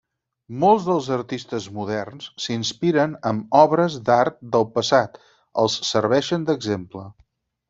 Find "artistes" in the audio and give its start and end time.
1.15-1.67